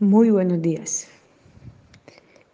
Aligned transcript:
Muy 0.00 0.30
buenos 0.30 0.62
días. 0.62 1.08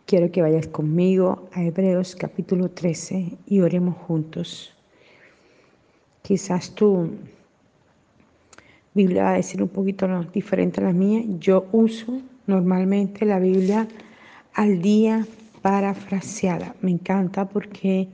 Quiero 0.07 0.33
que 0.33 0.41
vayas 0.41 0.67
conmigo 0.67 1.47
a 1.53 1.63
Hebreos 1.63 2.17
capítulo 2.17 2.71
13 2.71 3.37
y 3.47 3.61
oremos 3.61 3.99
juntos. 3.99 4.73
Quizás 6.23 6.75
tu 6.75 7.11
Biblia 8.95 9.25
va 9.25 9.33
a 9.33 9.37
decir 9.37 9.63
un 9.63 9.69
poquito 9.69 10.09
diferente 10.33 10.81
a 10.81 10.85
la 10.85 10.95
mía. 10.95 11.23
Yo 11.39 11.67
uso 11.73 12.23
normalmente 12.47 13.27
la 13.27 13.39
Biblia 13.39 13.89
al 14.55 14.81
día 14.81 15.27
parafraseada. 15.61 16.75
Me 16.81 16.93
encanta 16.93 17.47
porque 17.47 18.09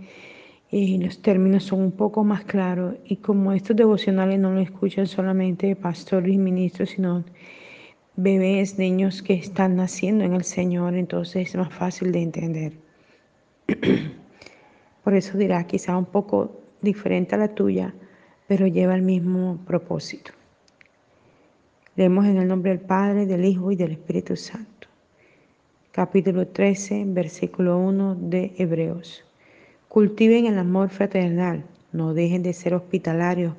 eh, 0.72 0.98
los 1.00 1.22
términos 1.22 1.62
son 1.62 1.82
un 1.82 1.92
poco 1.92 2.24
más 2.24 2.42
claros 2.46 2.96
y 3.04 3.14
como 3.18 3.52
estos 3.52 3.76
devocionales 3.76 4.40
no 4.40 4.50
lo 4.50 4.58
escuchan 4.58 5.06
solamente 5.06 5.76
pastores 5.76 6.34
y 6.34 6.38
ministros, 6.38 6.90
sino 6.90 7.22
bebés, 8.16 8.78
niños 8.78 9.22
que 9.22 9.34
están 9.34 9.76
naciendo 9.76 10.24
en 10.24 10.34
el 10.34 10.44
Señor, 10.44 10.94
entonces 10.94 11.48
es 11.48 11.56
más 11.56 11.72
fácil 11.72 12.12
de 12.12 12.22
entender. 12.22 12.72
Por 15.04 15.14
eso 15.14 15.38
dirá 15.38 15.66
quizá 15.66 15.96
un 15.96 16.06
poco 16.06 16.60
diferente 16.82 17.34
a 17.34 17.38
la 17.38 17.54
tuya, 17.54 17.94
pero 18.46 18.66
lleva 18.66 18.94
el 18.94 19.02
mismo 19.02 19.58
propósito. 19.66 20.32
Leemos 21.96 22.26
en 22.26 22.38
el 22.38 22.48
nombre 22.48 22.70
del 22.70 22.80
Padre, 22.80 23.26
del 23.26 23.44
Hijo 23.44 23.72
y 23.72 23.76
del 23.76 23.92
Espíritu 23.92 24.36
Santo. 24.36 24.88
Capítulo 25.92 26.46
13, 26.46 27.04
versículo 27.08 27.78
1 27.78 28.14
de 28.14 28.54
Hebreos. 28.56 29.24
Cultiven 29.88 30.46
el 30.46 30.58
amor 30.58 30.90
fraternal, 30.90 31.64
no 31.92 32.14
dejen 32.14 32.42
de 32.42 32.52
ser 32.52 32.74
hospitalarios 32.74 33.54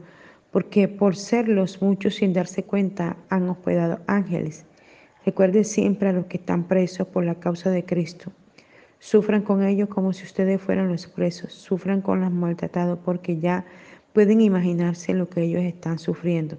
porque 0.51 0.87
por 0.87 1.15
serlos 1.15 1.81
muchos 1.81 2.15
sin 2.15 2.33
darse 2.33 2.63
cuenta 2.63 3.17
han 3.29 3.49
hospedado 3.49 3.99
ángeles. 4.07 4.65
Recuerde 5.25 5.63
siempre 5.63 6.09
a 6.09 6.13
los 6.13 6.25
que 6.25 6.37
están 6.37 6.67
presos 6.67 7.07
por 7.07 7.23
la 7.23 7.35
causa 7.35 7.69
de 7.69 7.85
Cristo. 7.85 8.31
Sufran 8.99 9.41
con 9.41 9.63
ellos 9.63 9.89
como 9.89 10.13
si 10.13 10.25
ustedes 10.25 10.61
fueran 10.61 10.89
los 10.89 11.07
presos. 11.07 11.53
Sufran 11.53 12.01
con 12.01 12.21
los 12.21 12.31
maltratados 12.31 12.99
porque 12.99 13.39
ya 13.39 13.65
pueden 14.13 14.41
imaginarse 14.41 15.13
lo 15.13 15.29
que 15.29 15.41
ellos 15.41 15.63
están 15.63 15.99
sufriendo. 15.99 16.57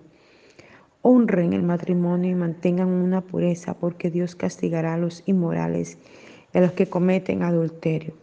Honren 1.03 1.53
el 1.53 1.63
matrimonio 1.63 2.31
y 2.31 2.35
mantengan 2.35 2.89
una 2.89 3.21
pureza 3.21 3.75
porque 3.75 4.11
Dios 4.11 4.35
castigará 4.37 4.95
a 4.95 4.99
los 4.99 5.23
inmorales 5.27 5.99
y 6.55 6.59
a 6.59 6.61
los 6.61 6.73
que 6.73 6.87
cometen 6.87 7.43
adulterio. 7.43 8.15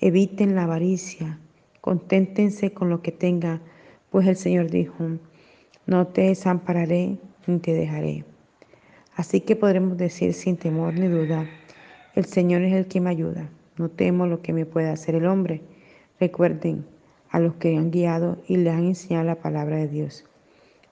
Eviten 0.00 0.54
la 0.54 0.64
avaricia. 0.64 1.38
Conténtense 1.80 2.72
con 2.72 2.88
lo 2.88 3.02
que 3.02 3.12
tengan 3.12 3.60
pues 4.14 4.28
el 4.28 4.36
Señor 4.36 4.70
dijo, 4.70 4.94
no 5.86 6.06
te 6.06 6.20
desampararé 6.20 7.18
ni 7.48 7.58
te 7.58 7.74
dejaré. 7.74 8.24
Así 9.16 9.40
que 9.40 9.56
podremos 9.56 9.98
decir 9.98 10.34
sin 10.34 10.56
temor 10.56 10.94
ni 10.94 11.08
duda, 11.08 11.48
el 12.14 12.24
Señor 12.24 12.62
es 12.62 12.74
el 12.74 12.86
que 12.86 13.00
me 13.00 13.10
ayuda, 13.10 13.50
no 13.76 13.88
temo 13.88 14.28
lo 14.28 14.40
que 14.40 14.52
me 14.52 14.66
pueda 14.66 14.92
hacer 14.92 15.16
el 15.16 15.26
hombre. 15.26 15.62
Recuerden 16.20 16.86
a 17.30 17.40
los 17.40 17.54
que 17.54 17.76
han 17.76 17.90
guiado 17.90 18.38
y 18.46 18.56
les 18.56 18.72
han 18.72 18.84
enseñado 18.84 19.24
la 19.24 19.34
palabra 19.34 19.78
de 19.78 19.88
Dios. 19.88 20.24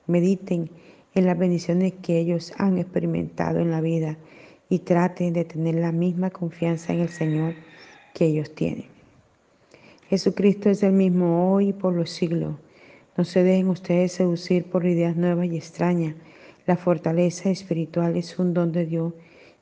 Mediten 0.08 0.68
en 1.14 1.26
las 1.26 1.38
bendiciones 1.38 1.92
que 2.02 2.18
ellos 2.18 2.52
han 2.58 2.76
experimentado 2.76 3.60
en 3.60 3.70
la 3.70 3.80
vida 3.80 4.18
y 4.68 4.80
traten 4.80 5.32
de 5.32 5.44
tener 5.44 5.76
la 5.76 5.92
misma 5.92 6.30
confianza 6.30 6.92
en 6.92 7.02
el 7.02 7.08
Señor 7.08 7.54
que 8.14 8.24
ellos 8.24 8.52
tienen. 8.52 8.86
Jesucristo 10.08 10.70
es 10.70 10.82
el 10.82 10.94
mismo 10.94 11.54
hoy 11.54 11.68
y 11.68 11.72
por 11.72 11.94
los 11.94 12.10
siglos. 12.10 12.56
No 13.16 13.24
se 13.24 13.42
dejen 13.42 13.68
ustedes 13.68 14.12
seducir 14.12 14.64
por 14.70 14.86
ideas 14.86 15.16
nuevas 15.16 15.46
y 15.46 15.56
extrañas. 15.56 16.14
La 16.66 16.76
fortaleza 16.76 17.50
espiritual 17.50 18.16
es 18.16 18.38
un 18.38 18.54
don 18.54 18.72
de 18.72 18.86
Dios 18.86 19.12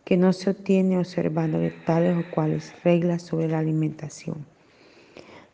que 0.04 0.16
no 0.16 0.32
se 0.32 0.50
obtiene 0.50 0.98
observando 0.98 1.58
tales 1.84 2.16
o 2.16 2.30
cuales 2.30 2.72
reglas 2.84 3.22
sobre 3.22 3.48
la 3.48 3.58
alimentación. 3.58 4.46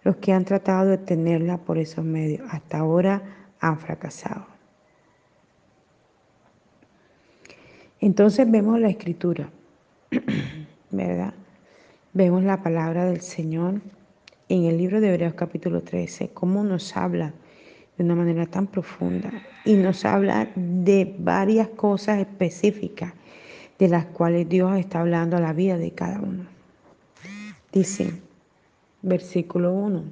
Los 0.02 0.16
que 0.16 0.32
han 0.32 0.44
tratado 0.44 0.90
de 0.90 0.98
tenerla 0.98 1.58
por 1.58 1.78
esos 1.78 2.04
medios 2.04 2.46
hasta 2.50 2.78
ahora 2.78 3.22
han 3.60 3.78
fracasado. 3.78 4.46
Entonces 8.00 8.48
vemos 8.50 8.78
la 8.78 8.88
escritura, 8.88 9.50
¿verdad? 10.90 11.32
Vemos 12.12 12.44
la 12.44 12.62
palabra 12.62 13.06
del 13.06 13.22
Señor 13.22 13.80
en 14.48 14.64
el 14.64 14.76
libro 14.76 15.00
de 15.00 15.08
Hebreos 15.08 15.34
capítulo 15.34 15.82
13, 15.82 16.28
cómo 16.28 16.62
nos 16.62 16.96
habla 16.96 17.32
de 17.96 18.04
una 18.04 18.14
manera 18.14 18.46
tan 18.46 18.66
profunda 18.66 19.30
y 19.64 19.74
nos 19.74 20.04
habla 20.04 20.48
de 20.54 21.14
varias 21.18 21.68
cosas 21.68 22.18
específicas 22.18 23.12
de 23.78 23.88
las 23.88 24.06
cuales 24.06 24.48
Dios 24.48 24.76
está 24.78 25.00
hablando 25.00 25.36
a 25.36 25.40
la 25.40 25.52
vida 25.52 25.76
de 25.76 25.90
cada 25.92 26.20
uno. 26.20 26.46
Dice, 27.72 28.12
versículo 29.02 29.72
1, 29.72 30.04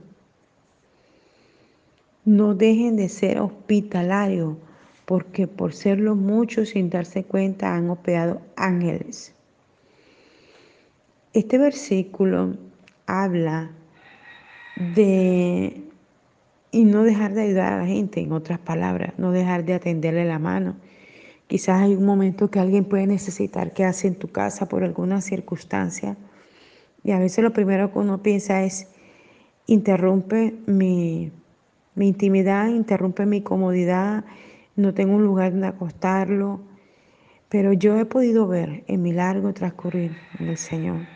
no 2.27 2.55
dejen 2.55 2.97
de 2.97 3.09
ser 3.09 3.39
hospitalarios, 3.41 4.57
porque 5.05 5.47
por 5.47 5.75
serlo 5.75 6.15
muchos 6.15 6.71
sin 6.71 6.89
darse 6.89 7.25
cuenta 7.25 7.75
han 7.75 7.91
operado 7.91 8.41
ángeles. 8.57 9.35
Este 11.35 11.59
versículo 11.59 12.57
habla 13.07 13.71
de 14.95 15.83
y 16.75 16.85
no 16.85 17.05
dejar 17.05 17.35
de 17.35 17.43
ayudar 17.43 17.73
a 17.73 17.79
la 17.79 17.87
gente, 17.87 18.21
en 18.21 18.33
otras 18.33 18.59
palabras, 18.59 19.15
no 19.17 19.31
dejar 19.31 19.65
de 19.65 19.75
atenderle 19.75 20.25
la 20.25 20.41
mano. 20.41 20.75
Quizás 21.47 21.83
hay 21.83 21.95
un 21.95 22.05
momento 22.05 22.51
que 22.51 22.59
alguien 22.59 22.85
puede 22.85 23.07
necesitar 23.07 23.73
que 23.73 23.85
hace 23.85 24.09
en 24.09 24.17
tu 24.17 24.33
casa 24.33 24.69
por 24.69 24.83
alguna 24.83 25.21
circunstancia 25.21 26.17
y 27.05 27.13
a 27.13 27.21
veces 27.21 27.45
lo 27.45 27.53
primero 27.53 27.93
que 27.93 27.99
uno 28.01 28.23
piensa 28.25 28.65
es, 28.65 28.89
interrumpe 29.67 30.57
mi, 30.67 31.31
mi 31.95 32.09
intimidad, 32.09 32.67
interrumpe 32.67 33.25
mi 33.25 33.41
comodidad, 33.41 34.25
no 34.75 34.95
tengo 34.95 35.15
un 35.15 35.23
lugar 35.23 35.53
donde 35.53 35.69
acostarlo, 35.69 36.61
pero 37.49 37.73
yo 37.73 38.01
he 38.01 38.05
podido 38.05 38.49
ver 38.49 38.83
en 38.89 39.01
mi 39.01 39.13
largo 39.13 39.53
transcurrir 39.53 40.17
en 40.41 40.49
el 40.49 40.57
Señor 40.57 41.07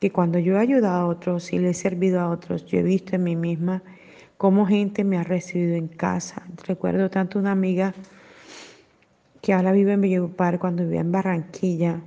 que 0.00 0.10
cuando 0.10 0.40
yo 0.40 0.56
he 0.56 0.60
ayudado 0.60 1.02
a 1.02 1.06
otros 1.06 1.52
y 1.52 1.60
le 1.60 1.70
he 1.70 1.74
servido 1.74 2.20
a 2.20 2.30
otros, 2.30 2.66
yo 2.66 2.80
he 2.80 2.82
visto 2.82 3.14
en 3.14 3.22
mí 3.22 3.36
misma 3.36 3.84
cómo 4.36 4.66
gente 4.66 5.04
me 5.04 5.18
ha 5.18 5.24
recibido 5.24 5.76
en 5.76 5.88
casa. 5.88 6.42
Recuerdo 6.66 7.10
tanto 7.10 7.38
una 7.38 7.52
amiga 7.52 7.94
que 9.40 9.52
ahora 9.52 9.72
vive 9.72 9.92
en 9.92 10.00
Villupar 10.00 10.58
cuando 10.58 10.82
vivía 10.84 11.00
en 11.00 11.12
Barranquilla, 11.12 12.00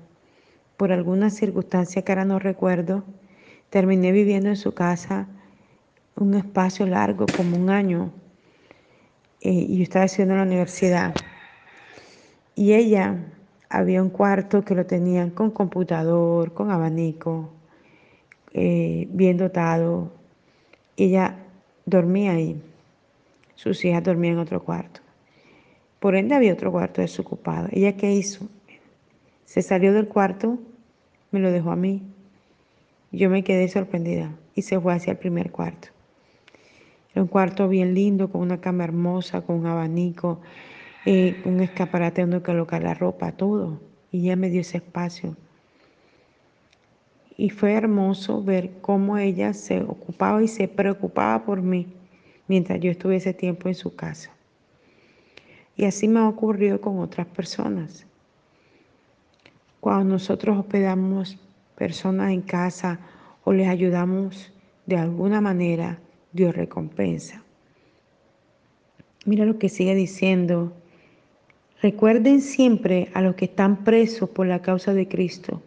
por 0.78 0.92
alguna 0.92 1.30
circunstancia 1.30 2.02
que 2.04 2.12
ahora 2.12 2.26
no 2.26 2.40
recuerdo, 2.40 3.04
terminé 3.70 4.12
viviendo 4.12 4.50
en 4.50 4.56
su 4.56 4.74
casa 4.74 5.28
un 6.16 6.34
espacio 6.34 6.86
largo, 6.86 7.26
como 7.26 7.58
un 7.58 7.70
año, 7.70 8.12
eh, 9.42 9.52
y 9.52 9.78
yo 9.78 9.84
estaba 9.84 10.06
estudiando 10.06 10.34
en 10.36 10.40
la 10.40 10.46
universidad. 10.46 11.16
Y 12.56 12.74
ella 12.74 13.16
había 13.70 14.02
un 14.02 14.10
cuarto 14.10 14.66
que 14.66 14.76
lo 14.76 14.86
tenían 14.86 15.30
con 15.30 15.52
computador, 15.52 16.54
con 16.54 16.72
abanico, 16.72 17.52
eh, 18.54 19.08
bien 19.12 19.38
dotado. 19.38 20.12
Ella 20.98 21.38
dormía 21.90 22.34
ahí. 22.34 22.62
Sus 23.56 23.84
hijas 23.86 24.04
dormían 24.04 24.36
en 24.36 24.40
otro 24.40 24.64
cuarto. 24.64 25.02
Por 26.00 26.16
ende 26.16 26.36
había 26.36 26.54
otro 26.54 26.72
cuarto 26.72 27.02
desocupado. 27.02 27.68
¿Ella 27.72 27.98
qué 27.98 28.14
hizo? 28.14 28.48
Se 29.46 29.62
salió 29.62 29.94
del 29.94 30.08
cuarto, 30.08 30.60
me 31.32 31.40
lo 31.40 31.52
dejó 31.52 31.72
a 31.72 31.76
mí. 31.76 32.04
Yo 33.12 33.30
me 33.30 33.44
quedé 33.44 33.68
sorprendida 33.68 34.36
y 34.56 34.62
se 34.62 34.80
fue 34.80 34.94
hacia 34.94 35.12
el 35.12 35.18
primer 35.18 35.52
cuarto. 35.52 35.90
Era 37.12 37.24
un 37.24 37.28
cuarto 37.28 37.68
bien 37.68 37.96
lindo, 37.96 38.30
con 38.32 38.42
una 38.42 38.62
cama 38.62 38.84
hermosa, 38.84 39.42
con 39.42 39.58
un 39.58 39.66
abanico, 39.66 40.42
eh, 41.06 41.42
un 41.46 41.60
escaparate 41.60 42.22
donde 42.22 42.42
colocar 42.42 42.84
la 42.84 42.94
ropa, 42.94 43.32
todo. 43.32 43.82
Y 44.12 44.26
ella 44.26 44.36
me 44.36 44.50
dio 44.50 44.62
ese 44.62 44.78
espacio. 44.78 45.36
Y 47.40 47.52
fue 47.52 47.72
hermoso 47.72 48.44
ver 48.44 48.70
cómo 48.82 49.18
ella 49.18 49.54
se 49.54 49.80
ocupaba 49.80 50.44
y 50.44 50.50
se 50.50 50.68
preocupaba 50.68 51.46
por 51.46 51.62
mí 51.62 51.88
mientras 52.50 52.82
yo 52.82 52.92
estuviese 52.92 53.34
tiempo 53.34 53.70
en 53.70 53.76
su 53.76 53.96
casa. 53.96 54.32
Y 55.78 55.86
así 55.86 56.10
me 56.10 56.20
ha 56.20 56.28
ocurrido 56.28 56.82
con 56.82 57.00
otras 57.00 57.28
personas. 57.28 58.06
Cuando 59.80 60.16
nosotros 60.16 60.58
hospedamos 60.58 61.38
personas 61.78 62.34
en 62.34 62.42
casa 62.42 63.00
o 63.46 63.54
les 63.54 63.70
ayudamos 63.70 64.52
de 64.86 64.98
alguna 64.98 65.40
manera, 65.40 65.98
Dios 66.34 66.54
recompensa. 66.54 67.42
Mira 69.26 69.46
lo 69.46 69.58
que 69.58 69.70
sigue 69.70 69.96
diciendo. 69.96 70.74
Recuerden 71.82 72.42
siempre 72.42 73.08
a 73.14 73.22
los 73.22 73.36
que 73.36 73.46
están 73.46 73.86
presos 73.86 74.30
por 74.30 74.46
la 74.46 74.62
causa 74.62 74.94
de 74.94 75.08
Cristo 75.08 75.62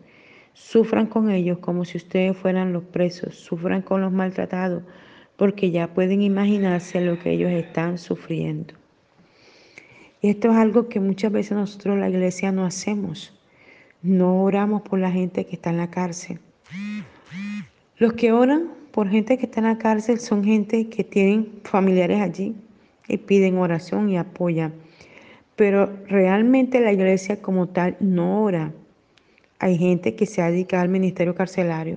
Sufran 0.54 1.06
con 1.06 1.31
ellos 1.31 1.58
como 1.58 1.84
si 1.84 1.99
ustedes 1.99 2.37
fueran 2.37 2.72
los 2.72 2.84
presos, 2.84 3.37
sufran 3.37 3.82
con 3.82 4.00
los 4.00 4.12
maltratados, 4.12 4.82
porque 5.37 5.70
ya 5.70 5.94
pueden 5.94 6.22
imaginarse 6.22 7.00
lo 7.00 7.19
que 7.19 7.32
ellos 7.32 7.50
están 7.50 7.99
sufriendo. 7.99 8.75
Y 10.20 10.31
esto 10.31 10.52
es 10.52 10.56
algo 10.56 10.88
que 10.88 11.00
muchas 11.00 11.32
veces 11.32 11.52
nosotros 11.52 11.99
la 11.99 12.08
iglesia 12.08 12.52
no 12.52 12.64
hacemos. 12.64 13.37
No 14.02 14.44
oramos 14.44 14.82
por 14.82 14.99
la 15.00 15.10
gente 15.10 15.44
que 15.44 15.56
está 15.56 15.70
en 15.70 15.78
la 15.78 15.90
cárcel. 15.90 16.38
Los 17.96 18.12
que 18.12 18.32
oran 18.32 18.69
por 18.93 19.08
gente 19.08 19.38
que 19.38 19.46
está 19.46 19.60
en 19.60 19.66
la 19.66 19.78
cárcel 19.78 20.20
son 20.20 20.44
gente 20.44 20.88
que 20.88 21.02
tienen 21.02 21.60
familiares 21.64 22.20
allí 22.20 22.55
y 23.08 23.16
piden 23.16 23.58
oración 23.58 24.08
y 24.10 24.19
apoyan. 24.19 24.75
Pero 25.56 25.93
realmente 26.08 26.81
la 26.81 26.93
iglesia 26.93 27.43
como 27.43 27.69
tal 27.69 27.96
no 28.00 28.43
ora. 28.43 28.72
Hay 29.62 29.79
gente 29.79 30.17
que 30.17 30.26
se 30.26 30.43
dedica 30.43 30.81
al 30.81 30.88
ministerio 30.88 31.37
carcelario 31.37 31.97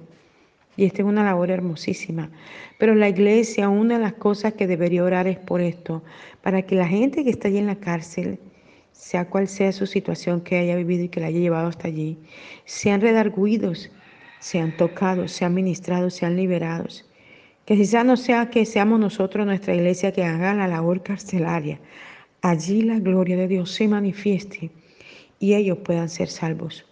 y 0.78 0.86
esta 0.86 1.02
es 1.02 1.08
una 1.08 1.24
labor 1.24 1.50
hermosísima. 1.50 2.30
Pero 2.78 2.94
la 2.94 3.10
iglesia, 3.10 3.70
una 3.70 3.96
de 3.96 4.04
las 4.04 4.14
cosas 4.14 4.54
que 4.54 4.68
debería 4.68 5.04
orar 5.04 5.26
es 5.28 5.40
por 5.40 5.62
esto, 5.62 6.04
para 6.44 6.62
que 6.62 6.76
la 6.76 6.88
gente 6.88 7.24
que 7.24 7.32
está 7.32 7.48
allí 7.48 7.58
en 7.58 7.66
la 7.66 7.80
cárcel, 7.80 8.38
sea 8.92 9.30
cual 9.30 9.48
sea 9.48 9.72
su 9.72 9.88
situación 9.88 10.42
que 10.42 10.60
haya 10.60 10.76
vivido 10.76 11.06
y 11.06 11.10
que 11.10 11.20
la 11.20 11.26
haya 11.26 11.40
llevado 11.40 11.68
hasta 11.68 11.88
allí, 11.88 12.20
sean 12.66 13.02
redarguidos, 13.02 13.90
sean 14.40 14.78
tocados, 14.78 15.32
sean 15.32 15.56
ministrados, 15.56 16.14
sean 16.14 16.36
liberados. 16.36 17.10
Que 17.66 17.76
quizá 17.76 18.04
no 18.04 18.16
sea 18.16 18.52
que 18.52 18.68
seamos 18.68 19.00
nosotros, 19.00 19.44
nuestra 19.44 19.74
iglesia, 19.74 20.12
que 20.12 20.24
haga 20.24 20.54
la 20.54 20.68
labor 20.68 21.02
carcelaria. 21.02 21.80
Allí 22.44 22.84
la 22.84 23.00
gloria 23.00 23.38
de 23.38 23.48
Dios 23.48 23.72
se 23.72 23.88
manifieste 23.88 24.70
y 25.40 25.56
ellos 25.56 25.80
puedan 25.80 26.10
ser 26.10 26.28
salvos. 26.28 26.86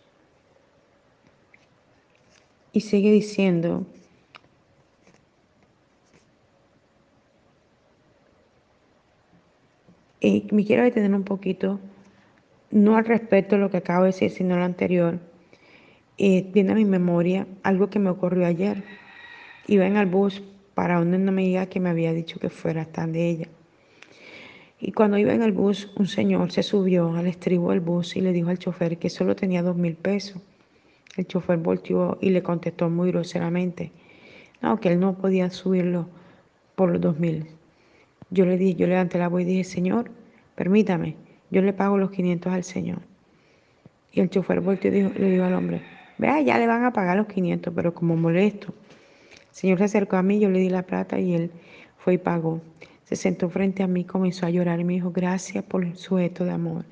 Y 2.73 2.81
sigue 2.81 3.11
diciendo, 3.11 3.85
y 10.19 10.47
me 10.51 10.65
quiero 10.65 10.83
detener 10.83 11.13
un 11.13 11.23
poquito, 11.23 11.79
no 12.71 12.97
al 12.97 13.05
respecto 13.05 13.55
de 13.55 13.61
lo 13.61 13.69
que 13.69 13.77
acabo 13.77 14.03
de 14.03 14.07
decir, 14.07 14.31
sino 14.31 14.57
lo 14.57 14.63
anterior. 14.63 15.19
Eh, 16.17 16.49
viene 16.51 16.71
a 16.71 16.75
mi 16.75 16.85
memoria 16.85 17.45
algo 17.61 17.91
que 17.91 17.99
me 17.99 18.09
ocurrió 18.09 18.47
ayer. 18.47 18.83
Iba 19.67 19.85
en 19.85 19.95
el 19.97 20.07
bus 20.07 20.41
para 20.73 20.99
una 20.99 21.17
amiga 21.17 21.67
que 21.67 21.79
me 21.79 21.89
había 21.89 22.11
dicho 22.11 22.39
que 22.39 22.49
fuera 22.49 22.85
tan 22.85 23.11
de 23.11 23.29
ella. 23.29 23.47
Y 24.79 24.91
cuando 24.93 25.19
iba 25.19 25.33
en 25.33 25.43
el 25.43 25.51
bus, 25.51 25.91
un 25.95 26.07
señor 26.07 26.51
se 26.51 26.63
subió 26.63 27.13
al 27.15 27.27
estribo 27.27 27.69
del 27.69 27.79
bus 27.79 28.15
y 28.15 28.21
le 28.21 28.33
dijo 28.33 28.49
al 28.49 28.57
chofer 28.57 28.97
que 28.97 29.09
solo 29.09 29.35
tenía 29.35 29.61
dos 29.61 29.75
mil 29.75 29.95
pesos. 29.95 30.41
El 31.15 31.27
chofer 31.27 31.57
volteó 31.57 32.17
y 32.21 32.31
le 32.31 32.41
contestó 32.41 32.89
muy 32.89 33.11
groseramente, 33.11 33.91
no, 34.61 34.79
que 34.79 34.89
él 34.89 34.99
no 34.99 35.15
podía 35.15 35.49
subirlo 35.51 36.07
por 36.75 36.91
los 36.91 37.01
dos 37.01 37.19
mil. 37.19 37.47
Yo 38.31 38.45
le 38.45 38.57
dije, 38.57 38.75
yo 38.75 38.87
levanté 38.87 39.19
la 39.19 39.27
voz 39.27 39.41
y 39.41 39.45
dije, 39.45 39.63
Señor, 39.63 40.09
permítame, 40.55 41.15
yo 41.51 41.61
le 41.61 41.71
pago 41.71 41.97
los 41.97 42.09
500 42.09 42.51
al 42.51 42.63
Señor. 42.63 42.99
Y 44.11 44.21
el 44.21 44.29
chofer 44.29 44.59
volteó 44.61 44.89
y 44.89 45.03
le 45.03 45.31
dijo 45.31 45.43
al 45.43 45.53
hombre, 45.53 45.81
vea, 46.17 46.41
ya 46.41 46.57
le 46.57 46.65
van 46.65 46.83
a 46.83 46.93
pagar 46.93 47.17
los 47.17 47.27
500, 47.27 47.73
pero 47.75 47.93
como 47.93 48.15
molesto. 48.15 48.73
El 49.49 49.55
Señor 49.55 49.77
se 49.77 49.83
acercó 49.83 50.15
a 50.15 50.23
mí, 50.23 50.39
yo 50.39 50.49
le 50.49 50.59
di 50.59 50.69
la 50.69 50.83
plata 50.83 51.19
y 51.19 51.35
él 51.35 51.51
fue 51.97 52.15
y 52.15 52.17
pagó. 52.17 52.61
Se 53.03 53.15
sentó 53.15 53.49
frente 53.49 53.83
a 53.83 53.87
mí, 53.87 54.03
comenzó 54.03 54.47
a 54.47 54.49
llorar 54.49 54.79
y 54.79 54.83
me 54.83 54.93
dijo, 54.93 55.11
gracias 55.11 55.63
por 55.63 55.95
su 55.95 56.17
gesto 56.17 56.43
de 56.45 56.51
amor. 56.51 56.85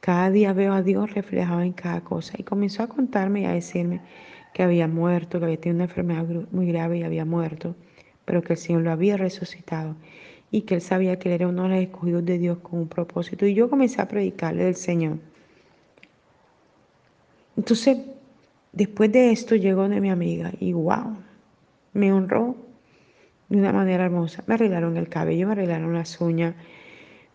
Cada 0.00 0.30
día 0.30 0.52
veo 0.52 0.72
a 0.72 0.82
Dios 0.82 1.12
reflejado 1.14 1.60
en 1.60 1.72
cada 1.72 2.00
cosa. 2.00 2.34
Y 2.38 2.42
comenzó 2.42 2.82
a 2.82 2.88
contarme 2.88 3.42
y 3.42 3.44
a 3.44 3.52
decirme 3.52 4.00
que 4.54 4.62
había 4.62 4.88
muerto, 4.88 5.38
que 5.38 5.44
había 5.44 5.60
tenido 5.60 5.76
una 5.76 5.84
enfermedad 5.84 6.24
muy 6.50 6.66
grave 6.66 6.98
y 6.98 7.02
había 7.02 7.24
muerto, 7.24 7.76
pero 8.24 8.42
que 8.42 8.54
el 8.54 8.58
Señor 8.58 8.82
lo 8.82 8.92
había 8.92 9.16
resucitado 9.16 9.96
y 10.50 10.62
que 10.62 10.76
él 10.76 10.80
sabía 10.80 11.18
que 11.18 11.28
él 11.28 11.34
era 11.36 11.48
uno 11.48 11.64
de 11.64 11.68
los 11.68 11.78
escogidos 11.80 12.24
de 12.24 12.38
Dios 12.38 12.58
con 12.58 12.80
un 12.80 12.88
propósito. 12.88 13.46
Y 13.46 13.54
yo 13.54 13.70
comencé 13.70 14.00
a 14.00 14.08
predicarle 14.08 14.64
del 14.64 14.74
Señor. 14.74 15.18
Entonces, 17.56 17.98
después 18.72 19.12
de 19.12 19.30
esto 19.30 19.54
llegó 19.54 19.88
de 19.88 20.00
mi 20.00 20.10
amiga 20.10 20.50
y 20.58 20.72
wow, 20.72 21.16
me 21.92 22.12
honró 22.12 22.56
de 23.48 23.58
una 23.58 23.72
manera 23.72 24.06
hermosa. 24.06 24.42
Me 24.46 24.54
arreglaron 24.54 24.96
el 24.96 25.08
cabello, 25.08 25.46
me 25.46 25.52
arreglaron 25.52 25.94
las 25.94 26.20
uñas, 26.20 26.54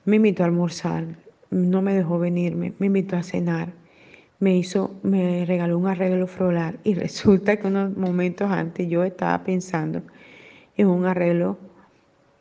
me 0.06 0.18
invitó 0.18 0.44
a 0.44 0.48
almorzar, 0.48 1.06
no 1.56 1.82
me 1.82 1.94
dejó 1.94 2.20
venirme, 2.20 2.74
me 2.80 2.88
invitó 2.88 3.16
a 3.16 3.24
cenar, 3.24 3.70
me 4.40 4.58
hizo, 4.58 4.94
me 5.04 5.46
regaló 5.46 5.78
un 5.78 5.88
arreglo 5.88 6.28
floral 6.28 6.80
y 6.84 6.94
resulta 6.96 7.58
que 7.58 7.68
unos 7.68 7.96
momentos 7.96 8.52
antes 8.52 8.90
yo 8.90 9.04
estaba 9.04 9.44
pensando 9.44 10.02
en 10.76 10.88
un 10.88 11.06
arreglo 11.06 11.58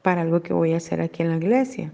para 0.02 0.22
algo 0.22 0.42
que 0.42 0.52
voy 0.52 0.72
a 0.72 0.78
hacer 0.78 1.00
aquí 1.00 1.22
en 1.22 1.30
la 1.30 1.36
iglesia. 1.36 1.92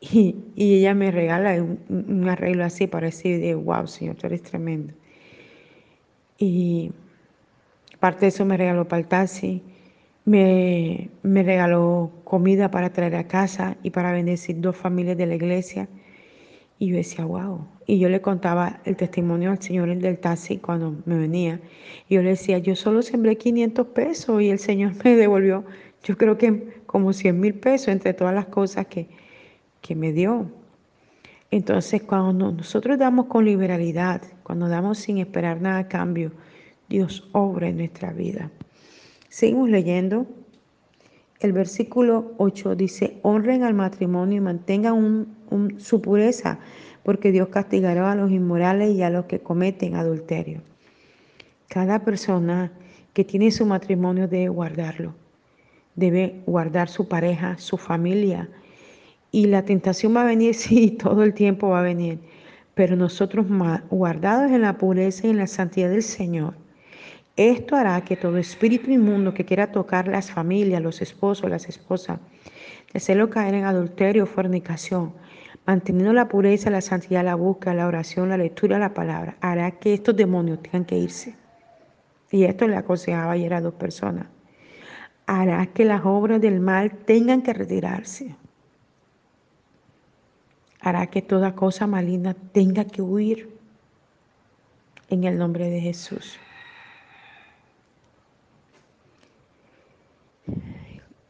Y, 0.00 0.36
ella 0.56 0.94
me 0.94 1.10
regala 1.10 1.62
un, 1.62 2.28
arreglo 2.28 2.64
así 2.64 2.86
para 2.86 3.06
decir, 3.06 3.40
de, 3.40 3.54
wow, 3.54 3.86
Señor, 3.86 4.16
tú 4.16 4.26
eres 4.26 4.42
tremendo. 4.42 4.94
Y 6.38 6.92
parte 8.00 8.20
de 8.20 8.28
eso 8.28 8.44
me 8.44 8.56
regaló 8.56 8.88
para 8.88 9.00
el 9.00 9.08
taxi, 9.08 9.62
me, 10.28 11.08
me 11.22 11.42
regaló 11.42 12.10
comida 12.24 12.70
para 12.70 12.92
traer 12.92 13.16
a 13.16 13.26
casa 13.26 13.78
y 13.82 13.90
para 13.90 14.12
bendecir 14.12 14.60
dos 14.60 14.76
familias 14.76 15.16
de 15.16 15.26
la 15.26 15.34
iglesia. 15.34 15.88
Y 16.78 16.88
yo 16.88 16.96
decía, 16.96 17.24
wow. 17.24 17.66
Y 17.86 17.98
yo 17.98 18.10
le 18.10 18.20
contaba 18.20 18.80
el 18.84 18.96
testimonio 18.96 19.50
al 19.50 19.62
señor 19.62 19.96
del 19.96 20.18
taxi 20.18 20.58
cuando 20.58 20.96
me 21.06 21.16
venía. 21.16 21.60
Y 22.08 22.16
yo 22.16 22.22
le 22.22 22.30
decía, 22.30 22.58
yo 22.58 22.76
solo 22.76 23.00
sembré 23.00 23.36
500 23.36 23.86
pesos 23.88 24.42
y 24.42 24.50
el 24.50 24.58
señor 24.58 24.92
me 25.02 25.16
devolvió, 25.16 25.64
yo 26.04 26.16
creo 26.18 26.36
que 26.36 26.82
como 26.84 27.12
100 27.14 27.40
mil 27.40 27.54
pesos 27.54 27.88
entre 27.88 28.12
todas 28.12 28.34
las 28.34 28.46
cosas 28.46 28.86
que, 28.86 29.08
que 29.80 29.94
me 29.94 30.12
dio. 30.12 30.50
Entonces, 31.50 32.02
cuando 32.02 32.52
nosotros 32.52 32.98
damos 32.98 33.26
con 33.26 33.46
liberalidad, 33.46 34.20
cuando 34.42 34.68
damos 34.68 34.98
sin 34.98 35.16
esperar 35.16 35.62
nada 35.62 35.78
a 35.78 35.88
cambio, 35.88 36.32
Dios 36.90 37.28
obra 37.32 37.68
en 37.68 37.78
nuestra 37.78 38.12
vida. 38.12 38.50
Seguimos 39.28 39.68
leyendo. 39.68 40.26
El 41.40 41.52
versículo 41.52 42.32
8 42.38 42.74
dice, 42.74 43.18
honren 43.22 43.62
al 43.62 43.74
matrimonio 43.74 44.38
y 44.38 44.40
mantengan 44.40 45.28
su 45.78 46.02
pureza, 46.02 46.58
porque 47.04 47.30
Dios 47.30 47.48
castigará 47.48 48.10
a 48.10 48.16
los 48.16 48.30
inmorales 48.30 48.94
y 48.94 49.02
a 49.02 49.10
los 49.10 49.26
que 49.26 49.38
cometen 49.38 49.94
adulterio. 49.94 50.62
Cada 51.68 52.04
persona 52.04 52.72
que 53.12 53.24
tiene 53.24 53.50
su 53.50 53.66
matrimonio 53.66 54.26
debe 54.26 54.48
guardarlo, 54.48 55.14
debe 55.94 56.40
guardar 56.46 56.88
su 56.88 57.06
pareja, 57.06 57.58
su 57.58 57.76
familia. 57.76 58.48
Y 59.30 59.46
la 59.46 59.64
tentación 59.64 60.16
va 60.16 60.22
a 60.22 60.26
venir, 60.26 60.54
sí, 60.56 60.92
todo 60.92 61.22
el 61.22 61.34
tiempo 61.34 61.68
va 61.68 61.80
a 61.80 61.82
venir, 61.82 62.18
pero 62.74 62.96
nosotros 62.96 63.46
guardados 63.90 64.50
en 64.50 64.62
la 64.62 64.78
pureza 64.78 65.26
y 65.26 65.30
en 65.30 65.36
la 65.36 65.46
santidad 65.46 65.90
del 65.90 66.02
Señor, 66.02 66.54
esto 67.38 67.76
hará 67.76 68.00
que 68.00 68.16
todo 68.16 68.36
espíritu 68.36 68.90
inmundo 68.90 69.32
que 69.32 69.44
quiera 69.44 69.70
tocar 69.70 70.08
las 70.08 70.32
familias, 70.32 70.82
los 70.82 71.00
esposos, 71.00 71.48
las 71.48 71.68
esposas, 71.68 72.18
hacerlo 72.92 73.30
caer 73.30 73.54
en 73.54 73.64
adulterio 73.64 74.24
o 74.24 74.26
fornicación, 74.26 75.12
manteniendo 75.64 76.12
la 76.12 76.26
pureza, 76.26 76.68
la 76.68 76.80
santidad, 76.80 77.24
la 77.24 77.36
búsqueda, 77.36 77.74
la 77.74 77.86
oración, 77.86 78.28
la 78.28 78.36
lectura 78.36 78.74
de 78.74 78.80
la 78.80 78.92
palabra, 78.92 79.36
hará 79.40 79.70
que 79.70 79.94
estos 79.94 80.16
demonios 80.16 80.60
tengan 80.62 80.84
que 80.84 80.98
irse. 80.98 81.36
Y 82.32 82.42
esto 82.42 82.66
le 82.66 82.76
aconsejaba 82.76 83.30
ayer 83.30 83.54
a 83.54 83.60
dos 83.60 83.74
personas. 83.74 84.26
Hará 85.26 85.64
que 85.66 85.84
las 85.84 86.04
obras 86.04 86.40
del 86.40 86.58
mal 86.58 86.90
tengan 86.90 87.42
que 87.42 87.52
retirarse. 87.52 88.34
Hará 90.80 91.06
que 91.06 91.22
toda 91.22 91.54
cosa 91.54 91.86
maligna 91.86 92.34
tenga 92.34 92.84
que 92.84 93.00
huir 93.00 93.48
en 95.08 95.22
el 95.22 95.38
nombre 95.38 95.70
de 95.70 95.80
Jesús. 95.80 96.36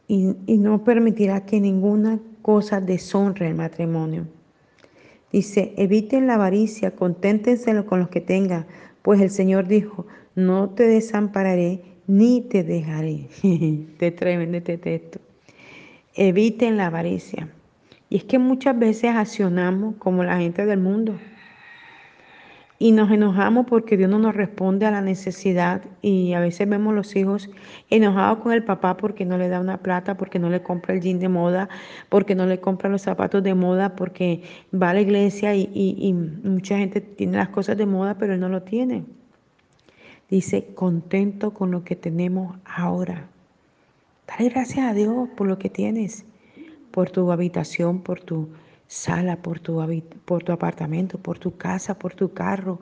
Y, 0.09 0.57
no 0.57 0.83
permitirá 0.83 1.45
que 1.45 1.61
ninguna 1.61 2.19
cosa 2.41 2.81
deshonre 2.81 3.47
el 3.47 3.53
matrimonio. 3.53 4.27
Dice, 5.31 5.71
eviten 5.77 6.25
la 6.25 6.33
avaricia, 6.33 6.95
conténtense 6.95 7.85
con 7.85 7.99
los 7.99 8.09
que 8.09 8.19
tengan, 8.19 8.65
pues 9.03 9.21
el 9.21 9.29
Señor 9.29 9.67
dijo, 9.67 10.07
no 10.33 10.71
te 10.71 10.87
desampararé 10.87 11.83
ni 12.07 12.41
te 12.41 12.63
dejaré. 12.63 13.27
te 13.99 14.11
tremendo 14.11 14.57
este 14.57 14.79
texto. 14.79 15.19
Eviten 16.15 16.77
la 16.77 16.87
avaricia. 16.87 17.47
Y 18.09 18.17
es 18.17 18.23
que 18.23 18.39
muchas 18.39 18.77
veces 18.79 19.11
accionamos 19.15 19.95
como 19.97 20.23
la 20.23 20.39
gente 20.39 20.65
del 20.65 20.79
mundo 20.79 21.13
y 22.81 22.93
nos 22.93 23.11
enojamos 23.11 23.65
porque 23.67 23.97
Dios 23.97 24.09
no 24.09 24.19
nos 24.19 24.33
responde 24.33 24.85
a 24.85 24.91
la 24.91 25.01
necesidad 25.01 25.81
y 26.01 26.31
a 26.31 26.39
veces 26.39 26.67
vemos 26.67 26.95
los 26.95 27.13
hijos 27.17 27.49
enojados 27.89 28.39
con 28.39 28.53
el 28.53 28.63
papá 28.63 28.95
porque 28.95 29.25
no 29.25 29.37
le 29.37 29.49
da 29.49 29.59
una 29.59 29.79
plata, 29.79 30.15
porque 30.15 30.39
no 30.39 30.49
le 30.49 30.63
compra 30.63 30.93
el 30.93 31.01
jean 31.01 31.19
de 31.19 31.27
moda, 31.27 31.67
porque 32.07 32.35
no 32.35 32.45
le 32.45 32.61
compra 32.61 32.89
los 32.89 33.01
zapatos 33.01 33.43
de 33.43 33.53
moda, 33.53 33.97
porque 33.97 34.43
va 34.73 34.91
a 34.91 34.93
la 34.93 35.01
iglesia 35.01 35.53
y, 35.55 36.13
mucha 36.13 36.77
gente 36.77 37.01
tiene 37.01 37.35
las 37.35 37.49
cosas 37.49 37.75
de 37.75 37.85
moda, 37.85 38.17
pero 38.17 38.33
él 38.33 38.39
no 38.39 38.47
lo 38.47 38.61
tiene. 38.61 39.03
Dice, 40.29 40.67
contento 40.73 41.53
con 41.53 41.71
lo 41.71 41.83
que 41.83 41.97
tenemos 41.97 42.57
ahora. 42.63 43.27
Dale 44.25 44.49
gracias 44.49 44.85
a 44.85 44.93
Dios 44.93 45.27
por 45.35 45.47
lo 45.47 45.59
que 45.59 45.69
tienes, 45.69 46.23
por 46.91 47.09
tu 47.09 47.29
habitación, 47.29 47.99
por 47.99 48.21
tu 48.21 48.47
sala, 48.89 49.37
por 49.37 49.59
tu, 49.59 49.81
por 50.25 50.43
tu 50.43 50.51
apartamento, 50.51 51.19
por 51.19 51.37
tu 51.37 51.55
casa, 51.55 51.97
por 51.97 52.15
tu 52.15 52.33
carro, 52.33 52.79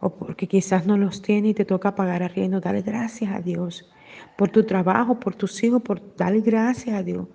o 0.00 0.10
porque 0.10 0.46
quizás 0.46 0.86
no 0.86 0.98
los 0.98 1.22
tiene 1.22 1.48
y 1.48 1.54
te 1.54 1.64
toca 1.64 1.94
pagar 1.94 2.22
arriendo, 2.22 2.60
dale 2.60 2.82
gracias 2.82 3.32
a 3.34 3.40
Dios 3.40 3.90
por 4.36 4.50
tu 4.50 4.64
trabajo, 4.64 5.18
por 5.18 5.34
tus 5.34 5.62
hijos, 5.64 5.80
por 5.80 6.00
dale 6.16 6.40
gracias 6.40 6.94
a 6.94 7.02
Dios. 7.02 7.26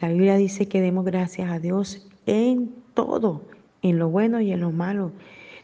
La 0.00 0.08
Biblia 0.08 0.36
dice 0.36 0.68
que 0.68 0.80
demos 0.80 1.04
gracias 1.04 1.50
a 1.50 1.58
Dios 1.58 2.06
en 2.26 2.74
todo, 2.92 3.42
en 3.80 3.98
lo 3.98 4.10
bueno 4.10 4.40
y 4.40 4.52
en 4.52 4.60
lo 4.60 4.70
malo. 4.70 5.12